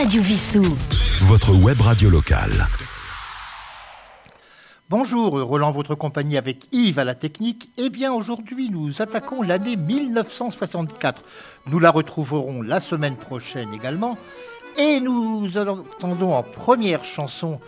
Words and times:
Radio 0.00 0.22
Vissou. 0.22 0.62
Votre 1.26 1.52
web 1.52 1.78
radio 1.78 2.08
locale. 2.08 2.66
Bonjour, 4.88 5.38
Roland, 5.42 5.70
votre 5.72 5.94
compagnie 5.94 6.38
avec 6.38 6.68
Yves 6.72 6.98
à 6.98 7.04
la 7.04 7.14
technique. 7.14 7.68
Eh 7.76 7.90
bien, 7.90 8.10
aujourd'hui, 8.10 8.70
nous 8.70 9.02
attaquons 9.02 9.42
l'année 9.42 9.76
1964. 9.76 11.22
Nous 11.66 11.78
la 11.78 11.90
retrouverons 11.90 12.62
la 12.62 12.80
semaine 12.80 13.16
prochaine 13.16 13.74
également. 13.74 14.16
Et 14.78 15.00
nous 15.00 15.50
entendons 15.58 16.32
en 16.32 16.44
première 16.44 17.04
chanson 17.04 17.60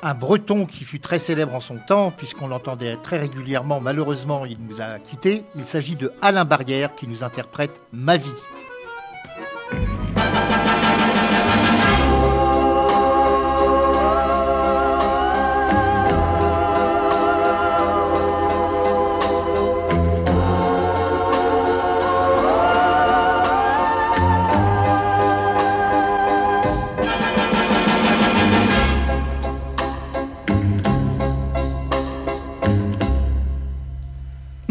un 0.00 0.14
breton 0.14 0.64
qui 0.64 0.84
fut 0.84 1.00
très 1.00 1.18
célèbre 1.18 1.56
en 1.56 1.60
son 1.60 1.78
temps, 1.78 2.12
puisqu'on 2.12 2.46
l'entendait 2.46 2.94
très 2.98 3.18
régulièrement. 3.18 3.80
Malheureusement, 3.80 4.46
il 4.46 4.58
nous 4.60 4.80
a 4.80 5.00
quittés. 5.00 5.42
Il 5.56 5.66
s'agit 5.66 5.96
de 5.96 6.12
Alain 6.22 6.44
Barrière 6.44 6.94
qui 6.94 7.08
nous 7.08 7.24
interprète 7.24 7.80
Ma 7.92 8.16
vie. 8.16 8.30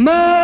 man. 0.08 0.37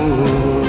Oh. 0.00 0.67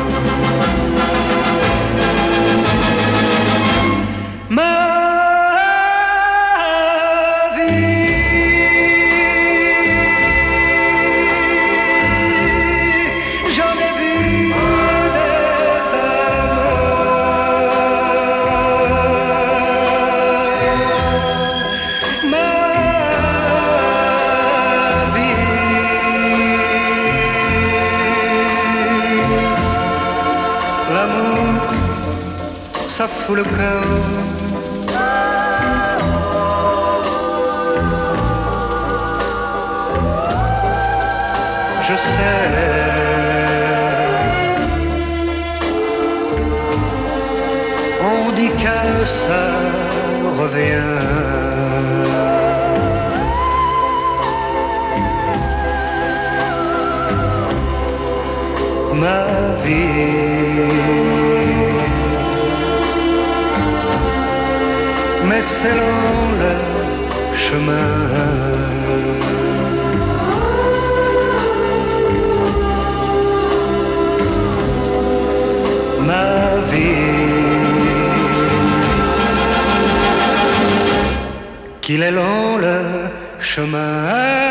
selon 65.41 66.19
le 66.41 66.53
chemin. 67.38 68.29
ma 76.07 76.56
vie. 76.71 76.89
Qu'il 81.81 82.01
est 82.03 82.12
long 82.12 82.57
le 82.57 82.77
chemin. 83.39 84.49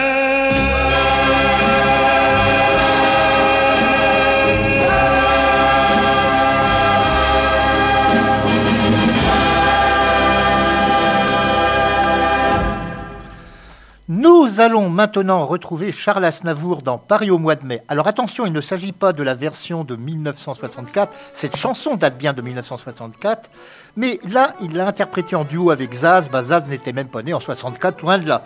Allons 14.60 14.88
maintenant 14.88 15.46
retrouver 15.46 15.93
Charles 15.93 16.25
Aznavour 16.25 16.82
dans 16.82 16.99
Paris 16.99 17.31
au 17.31 17.38
mois 17.38 17.55
de 17.55 17.64
mai. 17.64 17.82
Alors 17.88 18.06
attention, 18.08 18.46
il 18.46 18.52
ne 18.52 18.60
s'agit 18.60 18.93
pas 18.93 19.12
de 19.12 19.22
la 19.22 19.34
version 19.34 19.84
de 19.84 19.96
1964, 19.96 21.12
cette 21.32 21.56
chanson 21.56 21.96
date 21.96 22.19
bien 22.19 22.32
de 22.32 22.43
1964, 22.43 23.50
mais 23.96 24.19
là, 24.28 24.55
il 24.60 24.75
l'a 24.75 24.87
interprété 24.87 25.37
en 25.37 25.44
duo 25.44 25.70
avec 25.70 25.93
Zaz. 25.93 26.28
Bah, 26.31 26.43
Zaz 26.43 26.66
n'était 26.69 26.93
même 26.93 27.08
pas 27.08 27.22
né 27.22 27.34
en 27.34 27.40
64, 27.40 28.02
loin 28.02 28.19
de 28.19 28.28
là. 28.28 28.43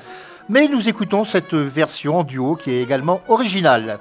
mais 0.49 0.69
nous 0.69 0.88
écoutons 0.88 1.25
cette 1.25 1.55
version 1.55 2.19
en 2.19 2.25
duo 2.25 2.56
qui 2.56 2.70
est 2.70 2.82
également 2.82 3.20
originale. 3.29 3.99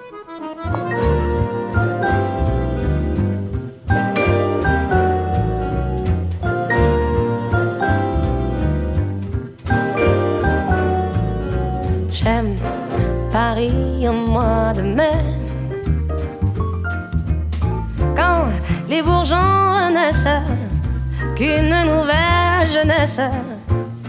Qu'une 21.42 21.76
nouvelle 21.92 22.68
jeunesse 22.72 23.20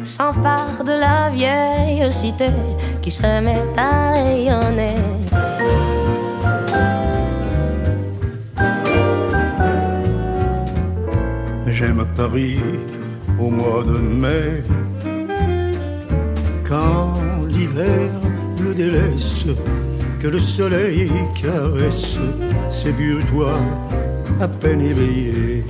s'empare 0.04 0.84
de 0.84 0.92
la 1.00 1.30
vieille 1.30 2.12
cité 2.12 2.50
qui 3.00 3.10
se 3.10 3.40
met 3.40 3.62
à 3.74 4.10
rayonner. 4.12 5.00
J'aime 11.68 12.04
Paris 12.14 12.60
au 13.40 13.48
mois 13.48 13.82
de 13.82 13.96
mai, 14.22 14.62
quand 16.68 17.14
l'hiver 17.48 18.10
le 18.62 18.74
délaisse, 18.74 19.46
que 20.20 20.28
le 20.28 20.38
soleil 20.38 21.10
caresse 21.40 22.18
ses 22.70 22.92
vieux 22.92 23.22
toits 23.30 23.64
à 24.38 24.48
peine 24.48 24.82
éveillés. 24.82 25.64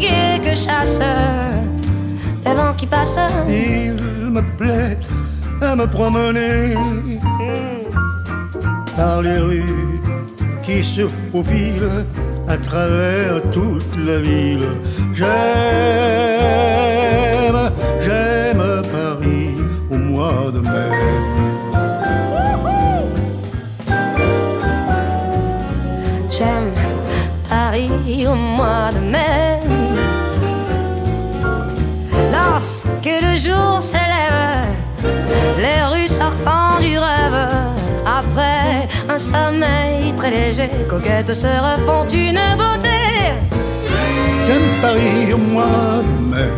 Que 0.00 0.54
chasse 0.54 1.00
le 2.46 2.52
vent 2.52 2.72
qui 2.76 2.86
passe. 2.86 3.18
Il 3.48 3.94
me 4.30 4.42
plaît 4.56 4.96
à 5.60 5.76
me 5.76 5.86
promener 5.86 6.74
par 8.96 9.20
les 9.22 9.38
rues 9.38 10.00
qui 10.62 10.82
se 10.82 11.06
faufilent 11.06 12.06
à 12.48 12.56
travers 12.56 13.42
toute 13.50 13.96
la 13.96 14.18
ville. 14.18 14.68
J'aime, 15.12 15.30
j'aime 18.00 18.82
Paris 18.92 19.54
au 19.90 19.96
mois 19.96 20.50
de 20.52 20.60
mai. 20.60 20.90
J'aime 26.30 26.72
Paris 27.48 28.26
au 28.26 28.34
mois 28.34 28.90
de 28.92 29.00
mai. 29.12 29.29
Après 38.20 38.88
un 39.08 39.18
sommeil 39.18 40.12
très 40.16 40.30
léger, 40.30 40.68
coquettes 40.88 41.34
se 41.34 41.52
refont 41.68 42.04
une 42.12 42.42
beauté. 42.60 43.00
J'aime 44.46 44.70
Paris 44.82 45.32
au 45.32 45.38
mois 45.38 46.00
de 46.06 46.14
mai. 46.30 46.50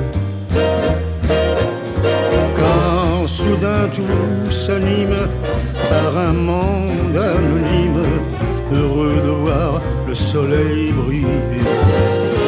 Quand 2.58 3.26
soudain 3.26 3.84
tout 3.96 4.50
s'anime 4.50 5.20
par 5.90 6.12
un 6.28 6.32
monde 6.32 7.16
anonyme, 7.16 8.02
heureux 8.74 9.18
de 9.26 9.32
voir 9.44 9.80
le 10.08 10.14
soleil 10.14 10.92
briller. 10.92 12.41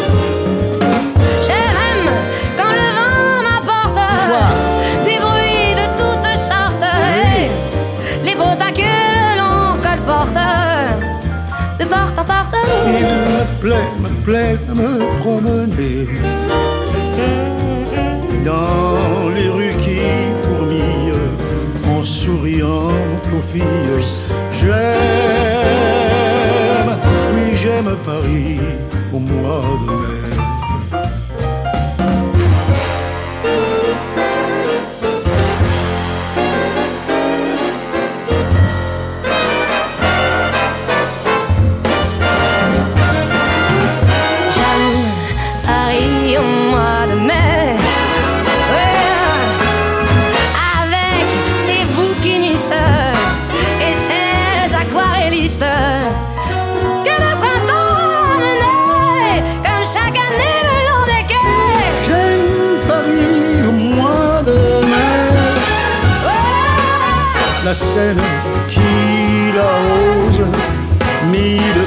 Il 12.87 13.07
me 13.33 13.45
plaît, 13.61 13.89
me 14.03 14.11
plaît 14.25 14.59
me 14.69 14.91
promener 15.21 16.09
dans 18.45 19.31
les 19.35 19.49
rues 19.49 19.77
qui 19.83 20.01
fourmillent 20.43 21.13
en 21.89 22.05
souriant 22.05 22.93
aux 23.37 23.43
filles. 23.43 24.05
J'aime, 24.61 24.75
oui 27.35 27.57
j'aime 27.57 27.97
Paris 28.05 28.61
au 29.13 29.19
mois 29.19 29.65
de 29.87 29.93
mai. 29.93 30.24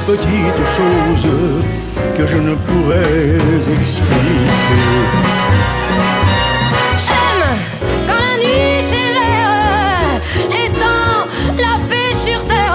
Petites 0.07 0.65
choses 0.77 1.27
que 2.15 2.25
je 2.25 2.37
ne 2.37 2.55
pourrais 2.55 3.35
expliquer. 3.77 4.87
J'aime 7.05 7.57
quand 8.07 8.23
la 8.29 8.37
nuit 8.41 8.81
s'éveille 8.89 10.21
étend 10.63 11.27
la 11.57 11.73
paix 11.89 12.13
sur 12.25 12.39
terre 12.45 12.73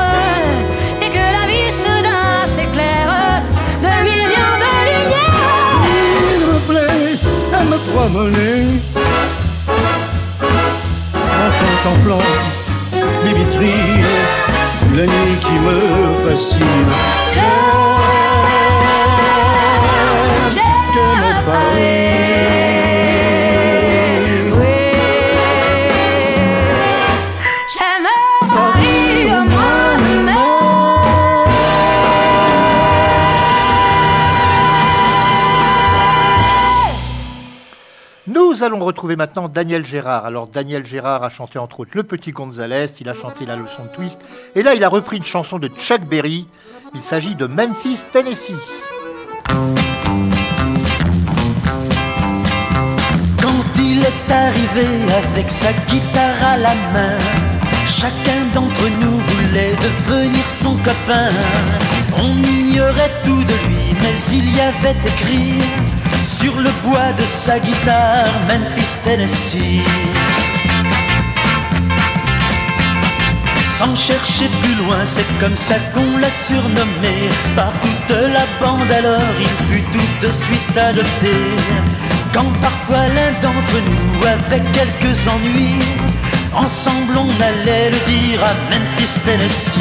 et 1.00 1.08
que 1.08 1.24
la 1.36 1.44
vie 1.50 1.72
soudain 1.82 2.44
s'éclaire 2.44 3.42
de 3.84 3.92
millions 4.08 4.56
de 4.64 4.72
lumières. 4.88 5.80
Il 6.34 6.42
me 6.52 6.58
plaît 6.70 7.16
à 7.58 7.64
me 7.64 7.78
promener 7.92 8.58
en 11.44 11.50
contemplant 11.62 12.28
les 13.24 13.32
vitrines, 13.32 14.20
la 14.96 15.06
nuit 15.06 15.38
qui 15.40 15.56
me 15.66 15.78
fascine. 16.28 17.21
Nous 38.62 38.62
allons 38.62 38.84
retrouver 38.84 39.16
maintenant 39.16 39.48
Daniel 39.48 39.84
Gérard. 39.84 40.24
Alors 40.24 40.46
Daniel 40.46 40.86
Gérard 40.86 41.24
a 41.24 41.28
chanté 41.28 41.58
entre 41.58 41.80
autres 41.80 41.90
Le 41.94 42.04
Petit 42.04 42.30
Gonzalez, 42.30 42.86
il 43.00 43.08
a 43.08 43.14
chanté 43.14 43.44
La 43.44 43.56
leçon 43.56 43.82
de 43.82 43.88
twist, 43.88 44.20
et 44.54 44.62
là 44.62 44.74
il 44.74 44.84
a 44.84 44.88
repris 44.88 45.16
une 45.16 45.24
chanson 45.24 45.58
de 45.58 45.66
Chuck 45.66 46.02
Berry. 46.02 46.46
Il 46.94 47.00
s'agit 47.00 47.34
de 47.34 47.46
Memphis, 47.46 48.00
Tennessee. 48.12 48.54
Quand 53.40 53.64
il 53.78 54.00
est 54.00 54.32
arrivé 54.32 54.86
avec 55.24 55.50
sa 55.50 55.72
guitare 55.88 56.42
à 56.44 56.56
la 56.58 56.74
main, 56.92 57.18
chacun 57.86 58.44
d'entre 58.52 58.88
nous 59.00 59.18
voulait 59.18 59.74
devenir 59.76 60.48
son 60.48 60.76
copain. 60.76 61.30
On 62.18 62.42
ignorait 62.42 63.12
tout 63.24 63.42
de 63.42 63.54
lui, 63.68 63.96
mais 64.02 64.14
il 64.30 64.54
y 64.54 64.60
avait 64.60 65.00
écrit 65.08 65.62
sur 66.24 66.54
le 66.56 66.70
bois 66.84 67.12
de 67.14 67.24
sa 67.24 67.58
guitare 67.58 68.28
Memphis, 68.46 68.94
Tennessee. 69.02 69.82
Sans 73.82 73.96
chercher 73.96 74.48
plus 74.62 74.76
loin, 74.76 75.04
c'est 75.04 75.26
comme 75.40 75.56
ça 75.56 75.74
qu'on 75.92 76.16
l'a 76.18 76.30
surnommé 76.30 77.28
par 77.56 77.72
toute 77.80 78.16
la 78.16 78.46
bande. 78.60 78.92
Alors 78.92 79.34
il 79.40 79.66
fut 79.66 79.82
tout 79.90 80.24
de 80.24 80.30
suite 80.30 80.76
adopté. 80.76 81.34
Quand 82.32 82.52
parfois 82.60 83.08
l'un 83.08 83.32
d'entre 83.42 83.78
nous 83.90 84.24
avait 84.24 84.62
quelques 84.70 85.26
ennuis, 85.26 85.82
ensemble 86.54 87.14
on 87.16 87.42
allait 87.42 87.90
le 87.90 87.98
dire 88.06 88.44
à 88.44 88.54
Memphis, 88.70 89.18
Tennessee. 89.24 89.80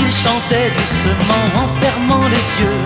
il 0.00 0.10
chantait 0.10 0.70
doucement 0.70 1.44
en 1.54 1.68
fermant 1.80 2.26
les 2.28 2.46
yeux. 2.62 2.82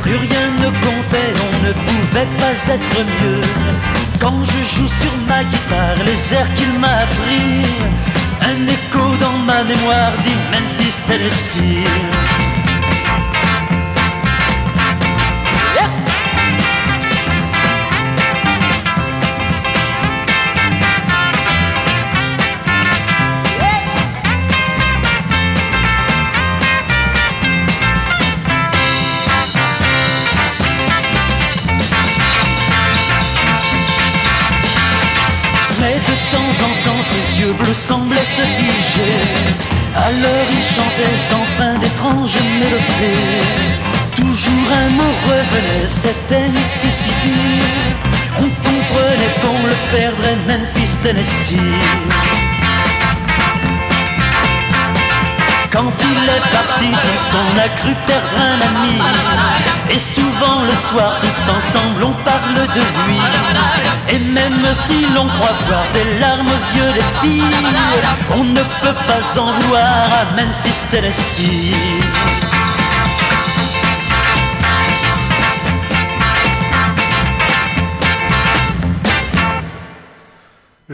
Plus 0.00 0.16
rien 0.16 0.46
ne 0.60 0.66
comptait, 0.66 1.32
on 1.48 1.66
ne 1.66 1.72
pouvait 1.72 2.28
pas 2.38 2.72
être 2.72 3.04
mieux. 3.20 4.05
Quand 4.20 4.42
je 4.44 4.58
joue 4.62 4.86
sur 4.86 5.16
ma 5.28 5.44
guitare 5.44 5.96
les 6.04 6.34
airs 6.34 6.52
qu'il 6.54 6.72
m'a 6.78 6.98
appris, 7.04 7.64
un 8.40 8.66
écho 8.66 9.16
dans 9.20 9.38
ma 9.38 9.62
mémoire 9.64 10.12
dit 10.24 10.36
Memphis, 10.50 11.02
Tennessee. 11.06 12.45
Semblait 37.72 38.24
se 38.24 38.42
figer. 38.42 39.18
Alors 39.94 40.46
il 40.52 40.62
chantait 40.62 41.18
sans 41.18 41.44
fin 41.56 41.74
d'étranges 41.78 42.38
mélodies. 42.60 43.86
Toujours 44.14 44.68
un 44.72 44.90
mot 44.90 45.14
revenait, 45.26 45.86
c'était 45.86 46.48
Mississippi. 46.48 47.60
On 48.38 48.48
comprenait 48.66 49.34
qu'on 49.40 49.66
le 49.66 49.74
perdrait, 49.90 50.36
Memphis, 50.46 50.96
Tennessee. 51.02 52.45
Quand 55.76 55.92
il 56.00 56.28
est 56.30 56.40
parti, 56.52 56.88
tous 56.88 57.36
on 57.36 57.58
a 57.58 57.68
cru 57.68 57.94
perdre 58.06 58.38
un 58.40 58.60
ami. 58.62 58.98
Et 59.90 59.98
souvent 59.98 60.62
le 60.62 60.74
soir, 60.74 61.18
tous 61.20 61.50
ensemble, 61.50 62.02
on 62.02 62.12
parle 62.24 62.54
de 62.54 62.80
lui. 63.04 63.20
Et 64.08 64.18
même 64.18 64.66
si 64.86 65.04
l'on 65.14 65.26
croit 65.26 65.58
voir 65.68 65.84
des 65.92 66.18
larmes 66.18 66.46
aux 66.48 66.78
yeux 66.78 66.92
des 66.94 67.20
filles, 67.20 67.76
on 68.30 68.44
ne 68.44 68.62
peut 68.80 68.96
pas 69.06 69.38
en 69.38 69.52
vouloir 69.52 70.08
à 70.14 70.24
Memphis, 70.34 70.82
Tennessee. 70.90 71.74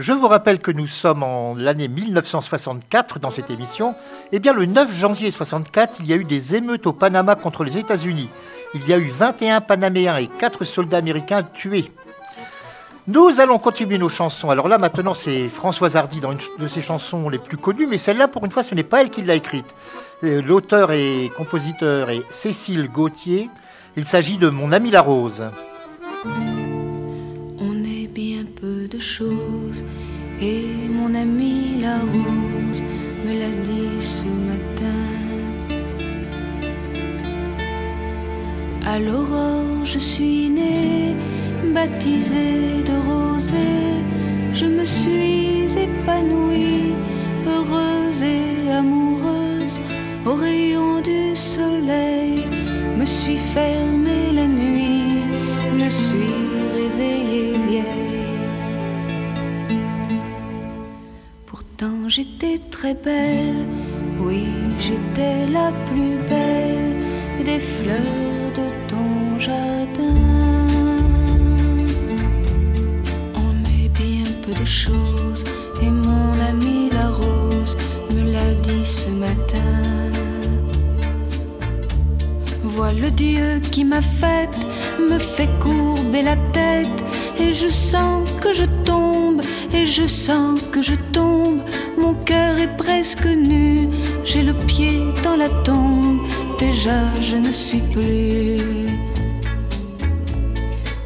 Je 0.03 0.11
vous 0.11 0.27
rappelle 0.27 0.59
que 0.59 0.69
nous 0.69 0.85
sommes 0.85 1.23
en 1.23 1.55
l'année 1.55 1.87
1964 1.87 3.19
dans 3.19 3.29
cette 3.29 3.49
émission. 3.49 3.95
Eh 4.33 4.39
bien, 4.39 4.51
le 4.51 4.65
9 4.65 4.93
janvier 4.93 5.31
64, 5.31 6.01
il 6.01 6.07
y 6.07 6.11
a 6.11 6.17
eu 6.17 6.25
des 6.25 6.55
émeutes 6.55 6.85
au 6.87 6.91
Panama 6.91 7.35
contre 7.35 7.63
les 7.63 7.77
États-Unis. 7.77 8.29
Il 8.73 8.85
y 8.85 8.91
a 8.91 8.97
eu 8.97 9.07
21 9.07 9.61
Panaméens 9.61 10.17
et 10.17 10.27
4 10.27 10.65
soldats 10.65 10.97
américains 10.97 11.43
tués. 11.43 11.89
Nous 13.07 13.39
allons 13.39 13.59
continuer 13.59 13.97
nos 13.97 14.09
chansons. 14.09 14.49
Alors 14.49 14.67
là, 14.67 14.77
maintenant, 14.77 15.13
c'est 15.13 15.47
Françoise 15.47 15.95
Hardy 15.95 16.19
dans 16.19 16.33
une 16.33 16.39
de 16.59 16.67
ses 16.67 16.81
chansons 16.81 17.29
les 17.29 17.39
plus 17.39 17.55
connues, 17.55 17.87
mais 17.87 17.97
celle-là, 17.97 18.27
pour 18.27 18.43
une 18.43 18.51
fois, 18.51 18.63
ce 18.63 18.75
n'est 18.75 18.83
pas 18.83 18.99
elle 18.99 19.09
qui 19.09 19.21
l'a 19.21 19.35
écrite. 19.35 19.73
Euh, 20.25 20.41
l'auteur 20.41 20.91
et 20.91 21.31
compositeur 21.37 22.09
est 22.09 22.29
Cécile 22.29 22.89
Gauthier. 22.89 23.49
Il 23.95 24.03
s'agit 24.03 24.37
de 24.37 24.49
Mon 24.49 24.73
ami 24.73 24.91
la 24.91 24.99
rose 24.99 25.45
peu 28.63 28.87
de 28.87 28.99
choses 28.99 29.62
et 30.43 30.89
mon 30.89 31.11
ami 31.15 31.79
la 31.85 31.97
rose 31.99 32.81
me 33.25 33.33
l'a 33.41 33.53
dit 33.69 33.99
ce 34.15 34.29
matin. 34.49 35.03
À 38.93 38.99
l'aurore, 38.99 39.85
je 39.85 39.99
suis 39.99 40.49
née, 40.49 41.15
baptisée 41.73 42.83
de 42.89 42.95
rosée. 43.09 44.03
Je 44.53 44.65
me 44.65 44.85
suis 44.85 45.65
épanouie, 45.87 46.93
heureuse 47.47 48.21
et 48.21 48.71
amoureuse. 48.71 49.77
Au 50.25 50.33
rayon 50.35 51.01
du 51.01 51.35
soleil, 51.35 52.45
me 52.99 53.05
suis 53.05 53.39
fermée 53.55 54.02
j'étais 62.23 62.59
très 62.71 62.93
belle, 62.93 63.65
oui 64.19 64.45
j'étais 64.79 65.45
la 65.51 65.71
plus 65.87 66.17
belle 66.29 67.43
des 67.43 67.59
fleurs 67.59 68.49
de 68.59 68.67
ton 68.89 69.39
jardin. 69.39 70.27
On 73.35 73.51
met 73.63 73.89
bien 73.89 74.23
peu 74.45 74.53
de 74.53 74.65
choses 74.65 75.43
et 75.81 75.89
mon 75.89 76.31
ami 76.49 76.89
la 76.91 77.09
rose 77.09 77.75
me 78.13 78.31
l'a 78.31 78.53
dit 78.67 78.85
ce 78.85 79.09
matin. 79.09 80.11
Vois 82.63 82.93
le 82.93 83.11
Dieu 83.11 83.59
qui 83.71 83.83
m'a 83.83 84.01
faite, 84.01 84.57
me 85.09 85.19
fait 85.19 85.49
courber 85.59 86.21
la 86.21 86.37
tête 86.53 86.99
et 87.39 87.51
je 87.51 87.67
sens 87.67 88.29
que 88.41 88.53
je 88.53 88.65
tombe 88.85 89.22
et 89.73 89.85
je 89.85 90.05
sens 90.07 90.61
que 90.71 90.81
je 90.81 90.95
tombe 91.11 91.59
mon 91.97 92.13
cœur 92.13 92.57
est 92.59 92.75
presque 92.77 93.25
nu, 93.25 93.87
j'ai 94.25 94.43
le 94.43 94.53
pied 94.53 95.01
dans 95.23 95.37
la 95.37 95.49
tombe, 95.63 96.19
déjà 96.59 96.99
je 97.21 97.37
ne 97.37 97.51
suis 97.51 97.81
plus. 97.81 98.87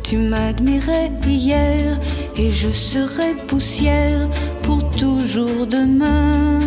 Tu 0.04 0.18
m'admirais 0.18 1.12
hier 1.26 2.00
et 2.36 2.50
je 2.52 2.72
serai 2.72 3.36
poussière 3.48 4.30
pour 4.64 4.90
toujours 4.92 5.68
demain. 5.68 6.60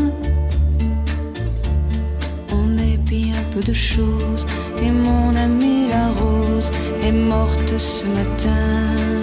On 2.52 2.78
est 2.78 2.98
bien 2.98 3.40
peu 3.52 3.62
de 3.62 3.72
choses 3.72 4.46
et 4.82 4.90
mon 4.90 5.34
amie 5.34 5.88
la 5.88 6.08
rose 6.20 6.70
est 7.02 7.12
morte 7.12 7.78
ce 7.78 8.04
matin. 8.06 9.19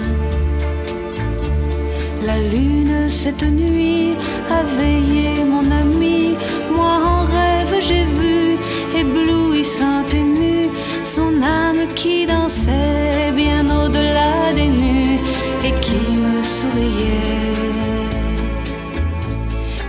La 2.20 2.38
lune 2.40 3.08
cette 3.08 3.44
nuit 3.44 4.14
a 4.50 4.62
veillé 4.62 5.44
mon 5.44 5.70
ami. 5.70 6.36
Moi 6.74 6.98
en 7.04 7.24
rêve 7.24 7.76
j'ai 7.80 8.04
vu, 8.04 8.58
éblouissante 8.94 10.12
et 10.12 10.22
nue, 10.22 10.68
son 11.04 11.42
âme 11.42 11.86
qui 11.94 12.26
dansait 12.26 13.32
bien 13.34 13.64
au-delà 13.70 14.52
des 14.52 14.68
nues 14.68 15.20
et 15.64 15.72
qui 15.80 16.16
me 16.16 16.42
souriait. 16.42 17.28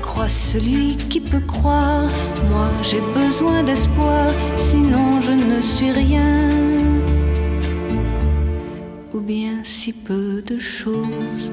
Crois 0.03 0.27
celui 0.27 0.97
qui 1.09 1.19
peut 1.19 1.45
croire, 1.47 2.09
moi 2.49 2.69
j'ai 2.83 3.01
besoin 3.13 3.63
d'espoir, 3.63 4.27
sinon 4.57 5.19
je 5.21 5.31
ne 5.31 5.61
suis 5.61 5.91
rien. 5.91 6.49
Ou 9.13 9.19
bien 9.19 9.63
si 9.63 9.93
peu 9.93 10.43
de 10.43 10.59
choses 10.59 11.51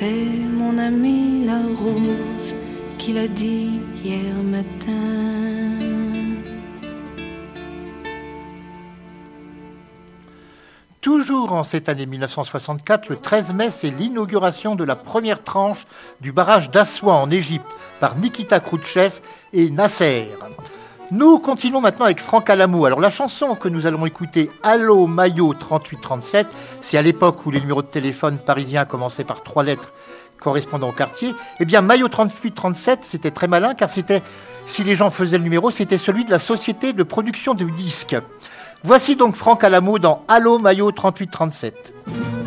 c'est 0.00 0.48
mon 0.50 0.78
ami 0.78 1.44
la 1.44 1.58
rose 1.58 2.54
qui 2.96 3.12
l'a 3.12 3.28
dit 3.28 3.80
hier 4.02 4.34
matin. 4.42 4.96
Toujours 11.02 11.52
en 11.52 11.64
cette 11.64 11.90
année 11.90 12.06
1964, 12.06 13.10
le 13.10 13.16
13 13.16 13.52
mai, 13.52 13.70
c'est 13.70 13.90
l'inauguration 13.90 14.74
de 14.74 14.84
la 14.84 14.96
première 14.96 15.44
tranche 15.44 15.86
du 16.22 16.32
barrage 16.32 16.70
d'Assoua 16.70 17.14
en 17.14 17.30
Égypte 17.30 17.66
par 18.00 18.16
Nikita 18.16 18.58
Khrouchtchev 18.60 19.20
et 19.52 19.68
Nasser. 19.68 20.28
Nous 21.12 21.40
continuons 21.40 21.80
maintenant 21.80 22.04
avec 22.04 22.20
Franck 22.20 22.50
Alamou. 22.50 22.86
Alors 22.86 23.00
la 23.00 23.10
chanson 23.10 23.56
que 23.56 23.68
nous 23.68 23.88
allons 23.88 24.06
écouter, 24.06 24.48
Allo 24.62 25.08
Maillot 25.08 25.54
3837, 25.54 26.46
c'est 26.80 26.98
à 26.98 27.02
l'époque 27.02 27.44
où 27.44 27.50
les 27.50 27.60
numéros 27.60 27.82
de 27.82 27.88
téléphone 27.88 28.38
parisiens 28.38 28.84
commençaient 28.84 29.24
par 29.24 29.42
trois 29.42 29.64
lettres 29.64 29.92
correspondant 30.38 30.90
au 30.90 30.92
quartier. 30.92 31.34
Eh 31.58 31.64
bien 31.64 31.80
Maillot 31.80 32.06
3837, 32.06 33.00
c'était 33.02 33.32
très 33.32 33.48
malin 33.48 33.74
car 33.74 33.88
c'était, 33.88 34.22
si 34.66 34.84
les 34.84 34.94
gens 34.94 35.10
faisaient 35.10 35.38
le 35.38 35.44
numéro, 35.44 35.72
c'était 35.72 35.98
celui 35.98 36.24
de 36.24 36.30
la 36.30 36.38
société 36.38 36.92
de 36.92 37.02
production 37.02 37.54
de 37.54 37.64
disques. 37.64 38.16
Voici 38.84 39.16
donc 39.16 39.34
Franck 39.34 39.64
Alamou 39.64 39.98
dans 39.98 40.24
Allo 40.28 40.60
Maillot 40.60 40.92
3837. 40.92 42.39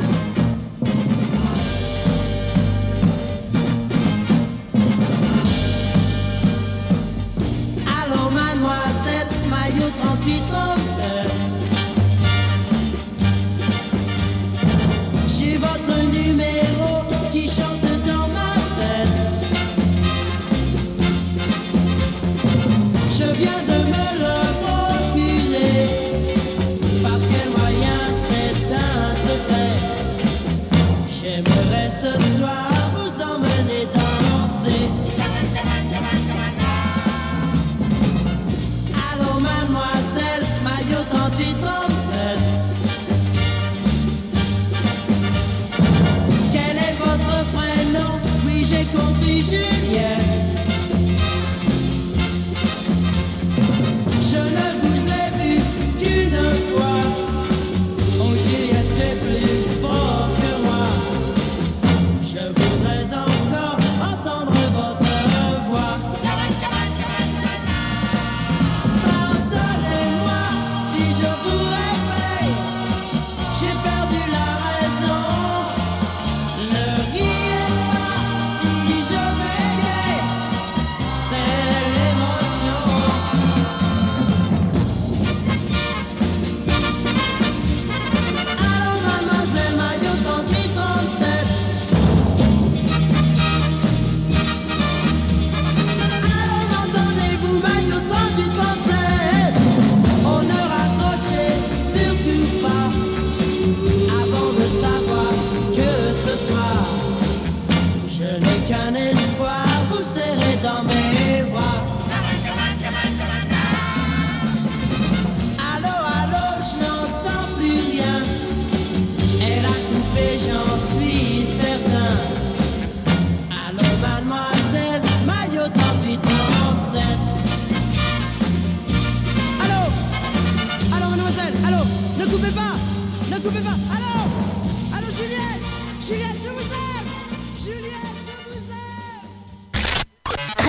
Espoir 109.11 109.65
Vous 109.89 110.03
serrer 110.03 110.57
dans 110.63 110.83
mes 110.83 111.43
bras 111.51 111.92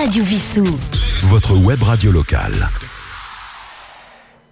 Radio 0.05 0.23
Vissou. 0.23 0.63
Votre 1.29 1.55
web 1.57 1.81
radio 1.81 2.11
locale. 2.11 2.69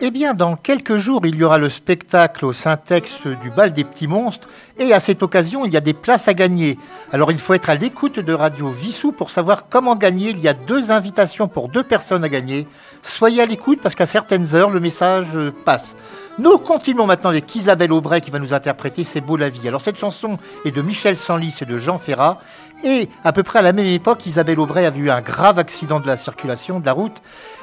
Eh 0.02 0.10
bien, 0.10 0.34
dans 0.34 0.56
quelques 0.56 0.98
jours, 0.98 1.22
il 1.28 1.36
y 1.36 1.44
aura 1.44 1.60
le 1.60 1.70
spectacle 1.70 2.44
au 2.46 2.54
Syntex 2.54 3.20
du 3.44 3.52
bal 3.52 3.72
des 3.72 3.84
petits 3.84 4.08
monstres. 4.08 4.50
Et 4.80 4.94
à 4.94 5.00
cette 5.00 5.22
occasion, 5.22 5.64
il 5.64 5.72
y 5.72 5.78
a 5.78 5.80
des 5.80 5.94
places 5.94 6.28
à 6.28 6.34
gagner. 6.34 6.80
Alors, 7.12 7.32
il 7.32 7.38
faut 7.38 7.54
être 7.54 7.70
à 7.70 7.76
l'écoute 7.76 8.18
de 8.18 8.34
Radio 8.34 8.72
Vissou 8.72 9.12
pour 9.12 9.30
savoir 9.30 9.70
comment 9.70 9.96
gagner. 9.96 10.32
Il 10.32 10.40
y 10.40 10.48
a 10.48 10.56
deux 10.56 10.90
invitations 10.90 11.48
pour 11.48 11.70
deux 11.70 11.84
personnes 11.84 12.24
à 12.24 12.30
gagner. 12.30 12.66
Soyez 13.04 13.44
à 13.44 13.46
l'écoute 13.46 13.80
parce 13.80 13.94
qu'à 13.94 14.08
certaines 14.08 14.56
heures, 14.56 14.72
le 14.72 14.80
message 14.80 15.28
passe. 15.66 15.96
Nous 16.40 16.58
continuons 16.58 17.06
maintenant 17.06 17.30
avec 17.30 17.56
Isabelle 17.56 17.92
Aubray 17.92 18.20
qui 18.20 18.32
va 18.32 18.40
nous 18.40 18.56
interpréter 18.56 19.04
C'est 19.04 19.22
beau 19.22 19.38
la 19.38 19.50
vie. 19.50 19.68
Alors, 19.68 19.82
cette 19.82 20.00
chanson 20.00 20.40
est 20.66 20.72
de 20.72 20.82
Michel 20.82 21.16
Sanlis 21.16 21.58
et 21.62 21.66
de 21.66 21.78
Jean 21.78 22.00
Ferrat. 22.00 22.40
Et 22.84 23.10
à 23.24 23.32
peu 23.32 23.44
près 23.44 23.60
à 23.60 23.62
la 23.62 23.72
même 23.72 23.86
époque, 23.86 24.26
Isabelle 24.26 24.60
Aubray 24.60 24.86
a 24.86 24.96
eu 24.96 25.10
un 25.10 25.22
grave 25.22 25.58
accident 25.58 26.00
de 26.00 26.08
la 26.08 26.18
circulation, 26.18 26.80
de 26.80 26.86
la 26.86 26.92
route. 26.92 27.22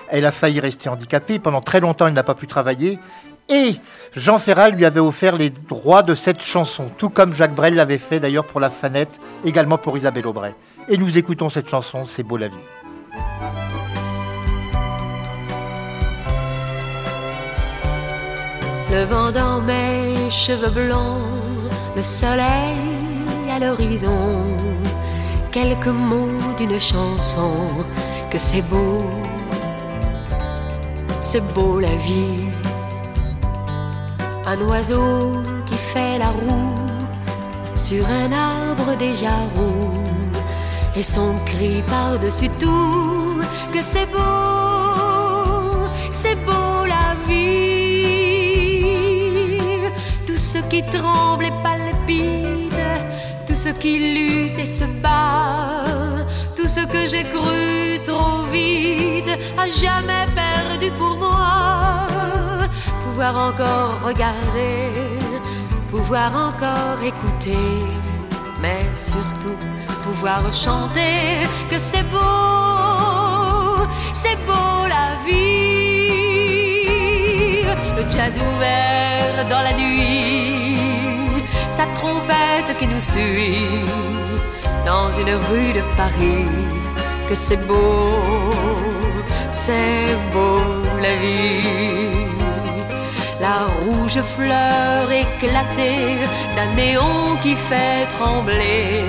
Elle 0.09 0.24
a 0.24 0.33
failli 0.33 0.61
rester 0.61 0.88
handicapée. 0.88 1.38
Pendant 1.38 1.61
très 1.61 1.80
longtemps, 1.80 2.06
elle 2.06 2.14
n'a 2.14 2.22
pas 2.22 2.35
pu 2.35 2.46
travailler. 2.46 2.98
Et 3.50 3.76
Jean 4.16 4.38
Ferrat 4.38 4.70
lui 4.70 4.87
avait 4.87 5.00
offert 5.00 5.37
les 5.37 5.50
droits 5.50 6.02
de 6.02 6.14
cette 6.14 6.40
chanson, 6.40 6.88
tout 6.98 7.11
comme 7.11 7.35
Jacques 7.35 7.54
Brel 7.54 7.74
l'avait 7.74 7.98
fait 7.98 8.20
d'ailleurs 8.20 8.44
pour 8.44 8.61
La 8.61 8.70
Fanette, 8.70 9.20
également 9.44 9.76
pour 9.76 9.96
Isabelle 9.96 10.26
Aubray. 10.26 10.54
Et 10.88 10.96
nous 10.96 11.18
écoutons 11.18 11.48
cette 11.48 11.68
chanson, 11.68 12.04
C'est 12.04 12.22
beau 12.22 12.37
la 12.37 12.48
vie. 12.48 12.54
Le 18.92 19.04
vent 19.04 19.30
dans 19.30 19.61
mes 19.61 20.30
cheveux 20.30 20.70
blonds, 20.70 21.20
le 21.96 22.02
soleil 22.02 22.76
à 23.48 23.59
l'horizon, 23.59 24.56
quelques 25.53 25.87
mots 25.87 26.55
d'une 26.57 26.79
chanson, 26.79 27.85
que 28.31 28.39
c'est 28.39 28.63
beau, 28.63 29.05
c'est 31.21 31.43
beau 31.55 31.81
la 31.81 31.95
vie. 31.97 32.45
Un 34.47 34.59
oiseau 34.69 35.33
qui 35.67 35.77
fait 35.93 36.19
la 36.19 36.29
roue 36.29 36.75
sur 37.75 38.05
un 38.09 38.31
arbre 38.33 38.97
déjà 38.99 39.35
roux, 39.57 39.91
et 40.97 41.03
son 41.03 41.35
cri 41.47 41.83
par-dessus 41.89 42.51
tout, 42.59 43.41
que 43.73 43.83
c'est 43.83 44.07
beau, 44.07 45.89
c'est 46.11 46.37
beau 46.45 46.85
la 46.87 47.15
vie. 47.27 47.71
Tout 50.27 50.39
ce 50.39 50.59
qui 50.71 50.83
tremble 50.83 51.47
et 51.47 51.53
palpite, 51.63 52.39
ce 53.64 53.68
qui 53.68 53.99
lutte 54.14 54.59
et 54.59 54.64
se 54.64 54.87
bat, 55.03 56.25
tout 56.57 56.66
ce 56.77 56.81
que 56.92 57.03
j'ai 57.11 57.25
cru 57.25 58.01
trop 58.11 58.44
vite, 58.51 59.33
à 59.62 59.66
jamais 59.83 60.27
perdu 60.42 60.90
pour 60.99 61.14
moi. 61.16 62.07
Pouvoir 63.05 63.35
encore 63.49 64.01
regarder, 64.03 64.81
pouvoir 65.90 66.31
encore 66.49 66.99
écouter, 67.12 67.85
mais 68.62 68.83
surtout 68.94 69.61
pouvoir 70.05 70.40
chanter 70.55 71.46
que 71.70 71.79
c'est 71.79 72.07
beau, 72.14 73.85
c'est 74.14 74.38
beau 74.46 74.87
la 74.96 75.07
vie. 75.27 76.01
Le 77.96 78.09
jazz 78.09 78.35
ouvert 78.49 79.44
dans 79.53 79.62
la 79.68 79.75
nuit, 79.75 80.69
sa 81.81 81.87
trompette 82.01 82.71
qui 82.79 82.87
nous 82.87 83.05
suit 83.12 83.64
dans 84.85 85.11
une 85.21 85.35
rue 85.49 85.73
de 85.79 85.83
Paris, 86.01 86.51
que 87.29 87.35
c'est 87.45 87.62
beau, 87.71 88.11
c'est 89.62 90.14
beau 90.33 90.61
la 91.05 91.14
vie. 91.23 92.19
La 93.47 93.59
rouge 93.81 94.21
fleur 94.37 95.01
éclatée 95.25 96.19
d'un 96.57 96.71
néon 96.81 97.19
qui 97.43 97.55
fait 97.69 98.03
trembler 98.16 99.05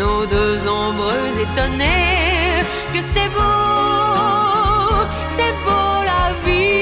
nos 0.00 0.20
deux 0.34 0.58
ombres 0.82 1.32
étonnées, 1.46 2.62
que 2.94 3.02
c'est 3.12 3.30
beau, 3.38 4.98
c'est 5.36 5.54
beau 5.66 5.90
la 6.12 6.24
vie. 6.44 6.76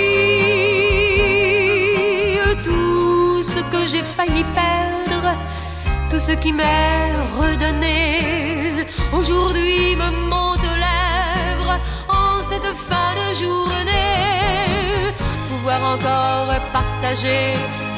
Tout 2.69 3.43
ce 3.53 3.61
que 3.73 3.81
j'ai 3.91 4.05
failli 4.17 4.45
perdre, 4.59 5.04
tout 6.15 6.21
ce 6.21 6.31
qui 6.31 6.53
m'est 6.53 7.13
redonné, 7.41 8.87
aujourd'hui 9.13 9.97
me 9.97 10.11
monte 10.31 10.65
aux 10.73 10.81
lèvres 10.89 11.77
en 12.09 12.41
cette 12.45 12.71
fin 12.89 13.11
de 13.21 13.35
journée. 13.43 15.13
Pouvoir 15.49 15.81
encore 15.95 16.55
partager 16.73 17.55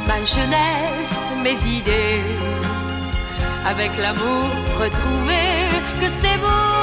ma 0.08 0.18
jeunesse, 0.24 1.28
mes 1.44 1.58
idées, 1.78 2.22
avec 3.66 3.90
l'amour 3.98 4.48
retrouvé, 4.80 5.42
que 6.00 6.08
c'est 6.08 6.38
beau, 6.38 6.75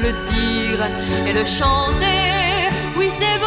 le 0.00 0.12
dire 0.12 0.86
et 1.26 1.32
le 1.32 1.44
chanter. 1.44 2.70
Oui, 2.96 3.08
c'est 3.18 3.38
beau, 3.38 3.46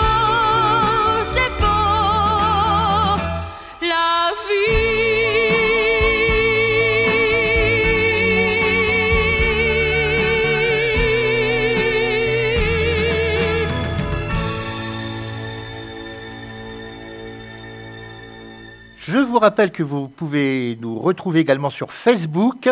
c'est 1.34 1.52
beau, 1.60 3.18
la 3.82 4.32
vie. 4.48 4.88
Je 18.98 19.18
vous 19.18 19.40
rappelle 19.40 19.72
que 19.72 19.84
vous 19.84 20.08
pouvez 20.08 20.78
nous 20.82 21.00
retrouver 21.00 21.40
également 21.42 21.70
sur 21.70 21.92
Facebook 21.94 22.70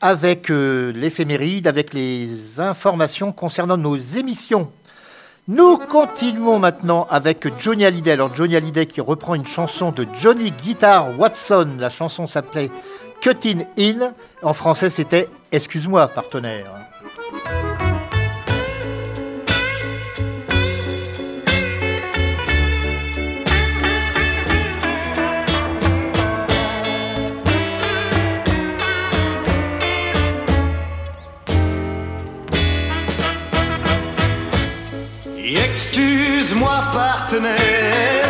avec 0.00 0.50
euh, 0.50 0.92
l'éphéméride, 0.92 1.66
avec 1.66 1.92
les 1.92 2.60
informations 2.60 3.32
concernant 3.32 3.76
nos 3.76 3.96
émissions. 3.96 4.70
Nous 5.48 5.78
continuons 5.78 6.58
maintenant 6.58 7.06
avec 7.10 7.46
Johnny 7.58 7.84
Hallyday. 7.84 8.12
Alors 8.12 8.34
Johnny 8.34 8.56
Hallyday 8.56 8.86
qui 8.86 9.00
reprend 9.00 9.34
une 9.34 9.46
chanson 9.46 9.90
de 9.90 10.06
Johnny 10.20 10.52
Guitar 10.52 11.18
Watson. 11.18 11.76
La 11.78 11.90
chanson 11.90 12.26
s'appelait 12.26 12.70
Cutting 13.20 13.64
In. 13.78 14.12
En 14.42 14.54
français 14.54 14.88
c'était 14.88 15.28
Excuse-moi 15.52 16.06
partenaire. 16.08 16.66
Partenaire 36.92 38.26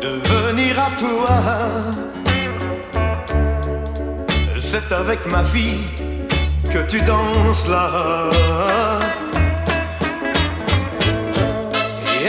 de 0.00 0.20
venir 0.28 0.78
à 0.78 0.90
toi. 0.90 1.36
C'est 4.58 4.92
avec 4.92 5.30
ma 5.30 5.42
fille 5.44 5.86
que 6.72 6.80
tu 6.90 7.00
danses 7.02 7.68
là. 7.68 8.28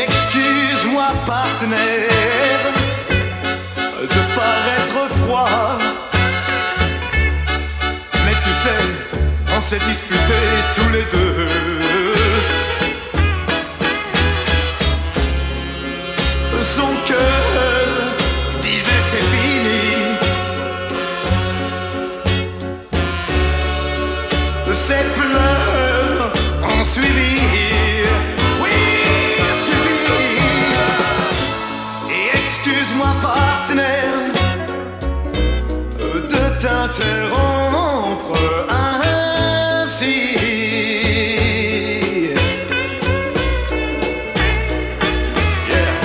Excuse-moi 0.04 1.08
partenaire 1.26 2.74
de 4.02 4.22
paraître 4.36 5.02
froid. 5.22 5.78
Mais 8.26 8.36
tu 8.44 8.52
sais, 8.63 8.84
on 9.58 9.62
s'est 9.62 9.80
disputés 9.80 10.50
tous 10.76 10.90
les 10.94 11.06
deux. 11.16 11.87
Suivi. 26.97 27.33
Oui, 28.62 28.77
suivi. 29.63 29.97
Et 32.15 32.25
excuse-moi, 32.45 33.12
partenaire, 33.21 34.33
de 35.99 36.41
t'interrompre 36.62 38.38
ainsi. 38.69 40.19
Yeah. 45.69 45.95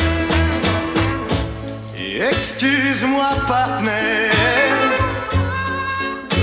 Et 1.98 2.20
Excuse-moi, 2.20 3.30
partenaire, 3.46 4.32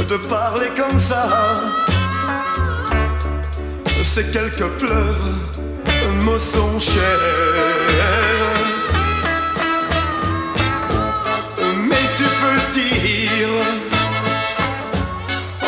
de 0.07 0.17
parler 0.17 0.71
comme 0.75 0.99
ça. 0.99 1.23
Ces 4.19 4.32
quelques 4.32 4.67
pleurs 4.79 5.29
me 6.25 6.38
sont 6.38 6.77
chers. 6.77 7.01
Mais 11.88 12.05
tu 12.17 12.27
peux 12.41 12.62
dire, 12.77 13.49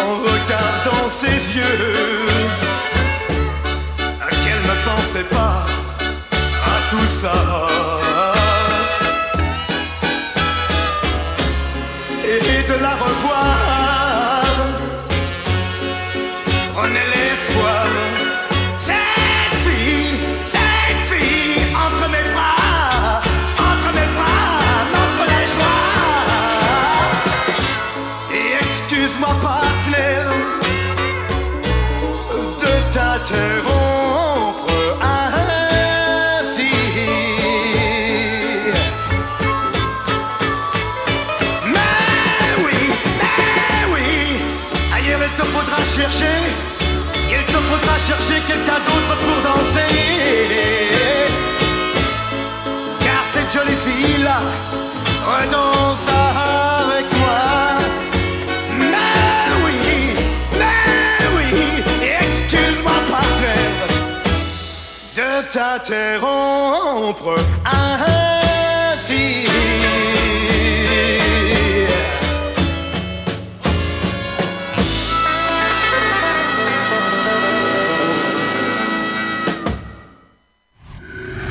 en 0.03 0.11
regardant 0.27 1.07
ses 1.21 1.39
yeux, 1.55 2.27
qu'elle 4.43 4.63
ne 4.71 4.77
pensait 4.89 5.29
pas 5.29 5.63
à 6.65 6.77
tout 6.89 7.09
ça. 7.21 7.39
et 12.25 12.63
de 12.67 12.77
la 12.81 12.95
revoir. 12.95 13.61
Prenez 16.73 17.05
l'espoir. 17.13 17.61
T'interrompre 65.81 67.35
ainsi. 67.65 69.47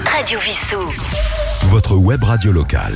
Radio 0.05 0.39
Vissou. 0.41 0.77
Votre 1.69 1.97
web 1.97 2.23
radio 2.23 2.53
locale. 2.53 2.95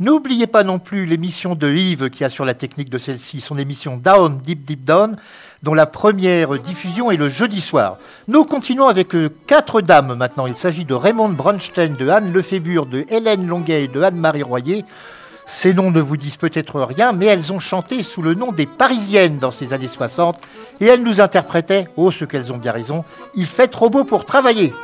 N'oubliez 0.00 0.48
pas 0.48 0.64
non 0.64 0.80
plus 0.80 1.06
l'émission 1.06 1.54
de 1.54 1.72
Yves 1.72 2.10
qui 2.10 2.24
assure 2.24 2.44
la 2.44 2.54
technique 2.54 2.90
de 2.90 2.98
celle-ci, 2.98 3.40
son 3.40 3.56
émission 3.58 3.96
Down, 3.96 4.38
Deep 4.38 4.64
Deep 4.64 4.84
Down, 4.84 5.16
dont 5.64 5.74
la 5.74 5.86
première 5.86 6.58
diffusion 6.58 7.10
est 7.10 7.16
le 7.16 7.30
jeudi 7.30 7.62
soir. 7.62 7.96
Nous 8.28 8.44
continuons 8.44 8.86
avec 8.86 9.14
euh, 9.14 9.30
quatre 9.46 9.80
dames 9.80 10.14
maintenant. 10.14 10.46
Il 10.46 10.56
s'agit 10.56 10.84
de 10.84 10.92
Raymond 10.92 11.30
Bronstein, 11.30 11.96
de 11.98 12.08
Anne 12.10 12.32
Lefébure, 12.32 12.84
de 12.84 13.06
Hélène 13.08 13.46
Longuet 13.46 13.84
et 13.84 13.88
de 13.88 14.02
Anne-Marie 14.02 14.42
Royer. 14.42 14.84
Ces 15.46 15.72
noms 15.72 15.90
ne 15.90 16.00
vous 16.00 16.18
disent 16.18 16.36
peut-être 16.36 16.82
rien, 16.82 17.12
mais 17.12 17.26
elles 17.26 17.50
ont 17.50 17.60
chanté 17.60 18.02
sous 18.02 18.20
le 18.20 18.34
nom 18.34 18.52
des 18.52 18.66
Parisiennes 18.66 19.38
dans 19.38 19.50
ces 19.50 19.72
années 19.72 19.88
60 19.88 20.38
et 20.80 20.86
elles 20.86 21.02
nous 21.02 21.22
interprétaient, 21.22 21.88
oh 21.96 22.10
ce 22.10 22.26
qu'elles 22.26 22.52
ont 22.52 22.58
bien 22.58 22.72
raison, 22.72 23.04
il 23.34 23.46
fait 23.46 23.68
trop 23.68 23.88
beau 23.88 24.04
pour 24.04 24.26
travailler. 24.26 24.74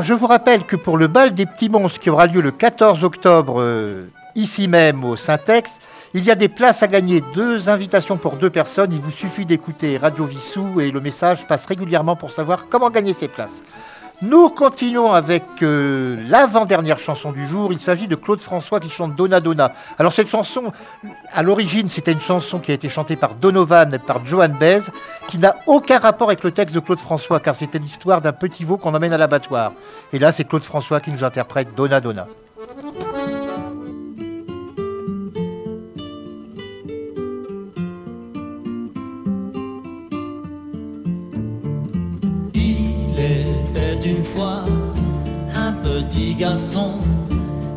Je 0.00 0.14
vous 0.14 0.28
rappelle 0.28 0.62
que 0.62 0.76
pour 0.76 0.96
le 0.96 1.08
bal 1.08 1.34
des 1.34 1.46
petits 1.46 1.68
monstres 1.68 1.98
qui 1.98 2.10
aura 2.10 2.26
lieu 2.26 2.40
le 2.40 2.52
14 2.52 3.02
octobre, 3.02 3.60
euh, 3.60 4.08
ici 4.36 4.68
même 4.68 5.04
au 5.04 5.16
Syntex, 5.16 5.72
il 6.14 6.24
y 6.24 6.30
a 6.30 6.36
des 6.36 6.48
places 6.48 6.82
à 6.84 6.86
gagner, 6.86 7.22
deux 7.34 7.68
invitations 7.68 8.16
pour 8.16 8.36
deux 8.36 8.50
personnes. 8.50 8.92
Il 8.92 9.00
vous 9.00 9.10
suffit 9.10 9.46
d'écouter 9.46 9.98
Radio 9.98 10.24
Vissou 10.24 10.80
et 10.80 10.92
le 10.92 11.00
message 11.00 11.46
passe 11.46 11.66
régulièrement 11.66 12.14
pour 12.14 12.30
savoir 12.30 12.66
comment 12.68 12.90
gagner 12.90 13.12
ces 13.12 13.26
places. 13.26 13.62
Nous 14.22 14.50
continuons 14.50 15.12
avec 15.12 15.44
euh, 15.62 16.22
l'avant-dernière 16.28 16.98
chanson 16.98 17.32
du 17.32 17.46
jour. 17.46 17.72
Il 17.72 17.78
s'agit 17.78 18.06
de 18.06 18.16
Claude 18.16 18.42
François 18.42 18.78
qui 18.78 18.90
chante 18.90 19.16
Donna 19.16 19.40
Donna. 19.40 19.72
Alors 19.98 20.12
cette 20.12 20.28
chanson, 20.28 20.72
à 21.32 21.42
l'origine, 21.42 21.88
c'était 21.88 22.12
une 22.12 22.20
chanson 22.20 22.58
qui 22.58 22.70
a 22.70 22.74
été 22.74 22.90
chantée 22.90 23.16
par 23.16 23.34
Donovan 23.34 23.94
et 23.94 23.98
par 23.98 24.26
Johan 24.26 24.50
Bez, 24.50 24.90
qui 25.26 25.38
n'a 25.38 25.56
aucun 25.66 25.98
rapport 25.98 26.28
avec 26.28 26.44
le 26.44 26.50
texte 26.52 26.74
de 26.74 26.80
Claude 26.80 27.00
François, 27.00 27.40
car 27.40 27.54
c'était 27.54 27.78
l'histoire 27.78 28.20
d'un 28.20 28.32
petit 28.32 28.62
veau 28.62 28.76
qu'on 28.76 28.94
emmène 28.94 29.14
à 29.14 29.18
l'abattoir. 29.18 29.72
Et 30.12 30.18
là, 30.18 30.32
c'est 30.32 30.44
Claude 30.44 30.64
François 30.64 31.00
qui 31.00 31.10
nous 31.10 31.24
interprète 31.24 31.74
Donna 31.74 32.00
Donna. 32.00 32.26
Une 44.10 44.24
fois 44.24 44.64
un 45.54 45.72
petit 45.88 46.34
garçon 46.34 46.92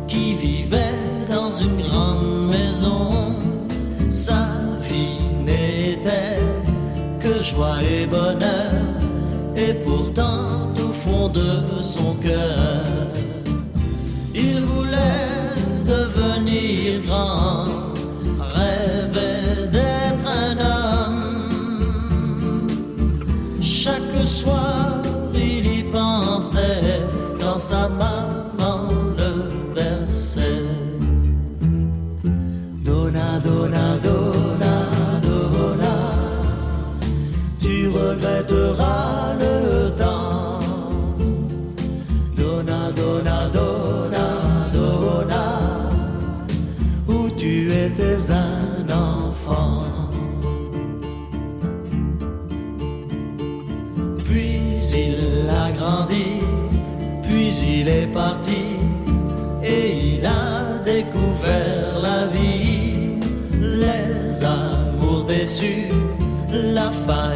qui 0.08 0.34
vivait 0.34 1.00
dans 1.28 1.50
une 1.50 1.80
grande 1.82 2.48
maison. 2.48 3.36
Sa 4.08 4.46
vie 4.88 5.18
n'était 5.44 6.40
que 7.20 7.40
joie 7.40 7.78
et 7.82 8.06
bonheur, 8.06 8.72
et 9.56 9.74
pourtant 9.86 10.72
au 10.84 10.92
fond 10.92 11.28
de 11.28 11.80
son 11.80 12.14
cœur, 12.14 12.84
il 14.34 14.60
voulait 14.60 15.40
devenir 15.86 17.00
grand, 17.06 17.66
rêvait 18.56 19.68
d'être 19.76 20.28
un 20.44 20.56
homme. 20.72 21.24
Chaque 23.60 24.24
soir, 24.24 24.93
pensait 25.94 27.02
quand 27.40 27.56
sa 27.56 27.88
maman 27.88 28.88
le 29.16 29.74
versait. 29.74 30.63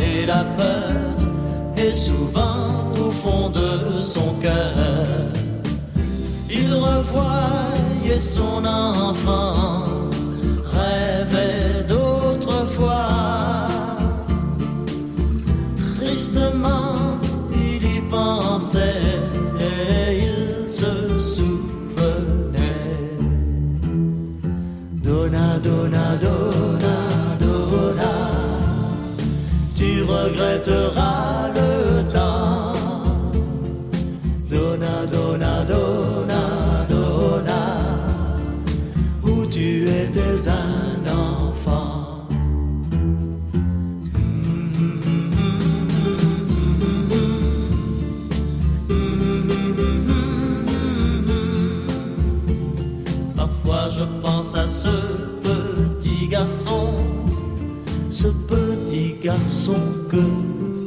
Et 0.01 0.27
la 0.27 0.45
peur, 0.57 0.93
et 1.77 1.93
souvent 1.93 2.93
au 2.99 3.11
fond 3.11 3.51
de 3.51 4.01
son 4.01 4.35
cœur, 4.41 4.75
il 6.51 6.73
revoyait 6.73 8.19
son 8.19 8.65
enfance, 8.65 10.43
rêvait 10.65 11.85
d'autrefois. 11.87 13.69
Tristement, 15.97 17.19
il 17.53 17.97
y 17.97 18.01
pensait 18.11 19.21
et 19.61 20.25
il 20.29 20.71
se 20.71 21.19
souvenait. 21.19 22.59
Donna, 25.03 25.59
donna, 25.63 26.17
donna, 26.21 26.68
regretteras 30.29 31.49
le 31.55 32.13
temps. 32.13 32.73
Donna, 34.51 35.07
donna, 35.11 35.65
donna, 35.65 36.87
donna, 36.89 37.65
où 39.23 39.47
tu 39.47 39.85
étais 39.85 40.49
un 40.49 41.05
enfant. 41.11 42.27
Parfois 53.37 53.89
je 53.89 54.05
pense 54.23 54.55
à 54.55 54.67
ce 54.67 54.89
petit 55.43 56.29
garçon, 56.29 56.89
ce 58.11 58.29
petit 58.29 58.68
garçon 59.23 59.81
que 60.11 60.23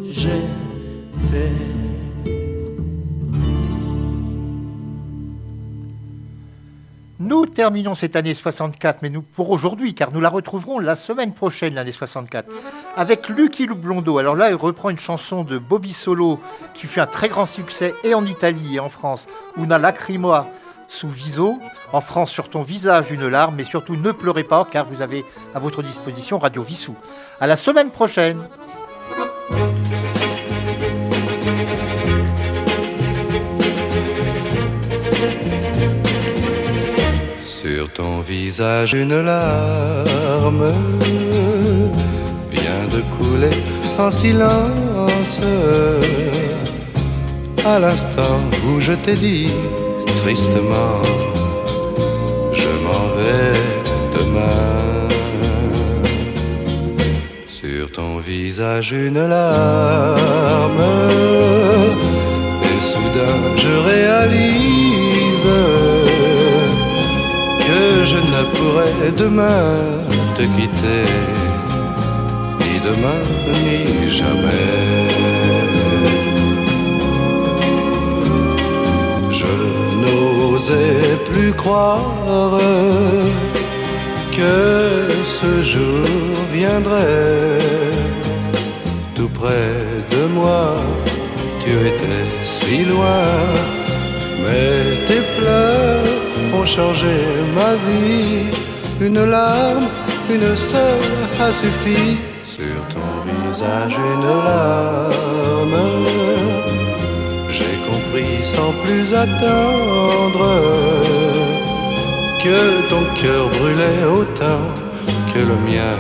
j'étais. 0.10 1.52
Nous 7.20 7.46
terminons 7.46 7.96
cette 7.96 8.16
année 8.16 8.34
64, 8.34 9.00
mais 9.02 9.10
nous 9.10 9.22
pour 9.22 9.52
aujourd'hui, 9.52 9.94
car 9.94 10.12
nous 10.12 10.20
la 10.20 10.30
retrouverons 10.30 10.80
la 10.80 10.96
semaine 10.96 11.34
prochaine, 11.34 11.76
l'année 11.76 11.92
64, 11.92 12.50
avec 12.96 13.30
Lucky 13.30 13.68
Luke 13.68 13.80
Blondeau. 13.80 14.18
Alors 14.18 14.36
là, 14.36 14.50
il 14.50 14.56
reprend 14.56 14.90
une 14.90 14.98
chanson 14.98 15.44
de 15.44 15.58
Bobby 15.58 15.94
Solo 15.94 16.40
qui 16.74 16.88
fut 16.88 17.00
un 17.00 17.06
très 17.06 17.30
grand 17.30 17.46
succès 17.46 17.94
et 18.04 18.16
en 18.16 18.26
Italie 18.26 18.76
et 18.76 18.80
en 18.80 18.90
France. 18.90 19.28
Una 19.58 19.78
lacrimoa 19.78 20.48
sous 20.92 21.10
viso. 21.10 21.60
En 21.94 22.02
France, 22.02 22.32
sur 22.32 22.50
ton 22.50 22.62
visage, 22.62 23.12
une 23.12 23.28
larme, 23.28 23.56
mais 23.56 23.64
surtout 23.64 23.96
ne 23.96 24.12
pleurez 24.12 24.44
pas, 24.44 24.68
car 24.70 24.86
vous 24.86 25.02
avez 25.02 25.26
à 25.56 25.60
votre 25.60 25.82
disposition 25.82 26.38
Radio 26.38 26.64
Vissou. 26.64 26.96
À 27.40 27.48
la 27.48 27.56
semaine 27.56 27.92
prochaine. 27.92 28.48
Sur 37.46 37.94
ton 37.94 38.20
visage 38.22 38.94
une 38.94 39.22
larme 39.22 40.74
vient 42.52 42.88
de 42.92 43.02
couler 43.18 43.56
en 43.98 44.12
silence. 44.12 45.40
À 47.64 47.78
l'instant 47.80 48.40
où 48.68 48.80
je 48.80 48.94
t'ai 48.94 49.16
dit 49.16 49.50
tristement, 50.24 51.02
je 52.54 52.72
m'en 52.86 53.06
vais 53.18 53.58
demain. 54.18 55.08
Sur 57.48 57.92
ton 57.92 58.20
visage 58.20 58.92
une 58.92 59.22
larme 59.28 60.86
et 62.70 62.82
soudain 62.92 63.40
je 63.64 63.74
réalise 63.92 65.58
que 67.68 68.06
je 68.12 68.20
ne 68.34 68.42
pourrai 68.54 69.12
demain 69.24 69.76
te 70.38 70.44
quitter, 70.56 71.06
ni 72.60 72.74
demain 72.90 73.22
ni 73.64 74.10
jamais. 74.10 75.21
Plus 81.32 81.54
croire 81.54 82.60
que 84.32 85.08
ce 85.24 85.62
jour 85.64 86.06
viendrait 86.52 87.58
tout 89.16 89.30
près 89.30 89.78
de 90.14 90.22
moi. 90.38 90.74
Tu 91.64 91.72
étais 91.88 92.26
si 92.44 92.86
loin, 92.86 93.24
mais 94.44 95.06
tes 95.08 95.22
pleurs 95.38 96.04
ont 96.54 96.66
changé 96.66 97.16
ma 97.56 97.74
vie. 97.86 98.50
Une 99.00 99.24
larme, 99.26 99.88
une 100.30 100.56
seule 100.56 101.14
a 101.40 101.54
suffi. 101.54 102.18
Sur 102.44 102.80
ton 102.94 103.12
visage, 103.30 103.98
une 103.98 104.28
larme. 104.46 106.21
Sans 108.44 108.74
plus 108.84 109.14
attendre 109.14 110.46
que 112.44 112.90
ton 112.90 113.04
cœur 113.22 113.48
brûlait 113.48 114.04
autant 114.04 114.64
que 115.34 115.40
le 115.40 115.56
mien 115.56 115.96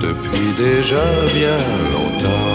depuis 0.00 0.54
déjà 0.56 1.04
bien 1.34 1.58
longtemps. 1.92 2.47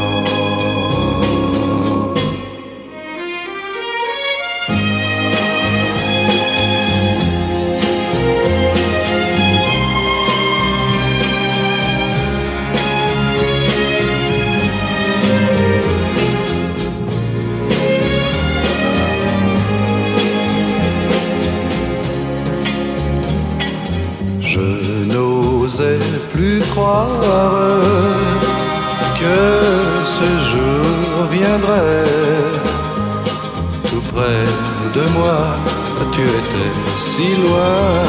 Tout 33.89 34.04
près 34.13 34.43
de 34.97 35.04
moi, 35.17 35.56
tu 36.12 36.21
étais 36.21 36.73
si 36.99 37.36
loin, 37.41 38.04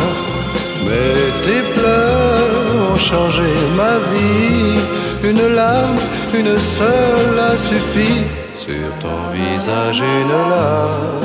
mais 0.85 1.17
tes 1.45 1.62
pleurs 1.73 2.90
ont 2.90 2.97
changé 2.97 3.49
ma 3.77 3.95
vie. 4.11 4.81
Une 5.23 5.55
larme, 5.55 6.01
une 6.35 6.57
seule 6.59 7.38
a 7.38 7.57
suffi. 7.57 8.25
Sur 8.57 8.88
ton 8.99 9.31
visage, 9.33 10.01
une 10.01 10.37
larme 10.51 11.25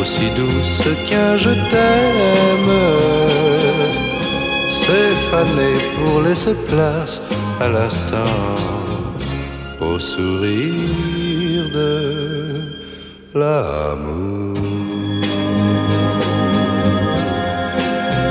aussi 0.00 0.30
douce 0.36 0.88
qu'un 1.08 1.36
je 1.36 1.50
t'aime. 1.70 2.72
C'est 4.70 5.14
fané 5.30 5.70
pour 5.96 6.20
laisser 6.22 6.54
place 6.68 7.20
à 7.60 7.68
l'instant 7.68 8.75
sourire 9.98 11.68
de 11.74 12.60
l'amour. 13.34 14.54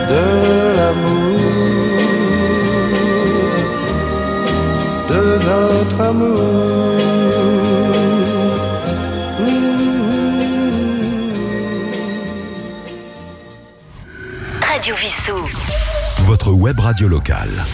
De 0.07 0.25
l'amour, 0.77 1.39
de 5.09 5.23
notre 5.45 6.01
amour. 6.01 6.65
Votre 16.25 16.51
web 16.51 16.79
radio 16.79 17.07
locale. 17.07 17.65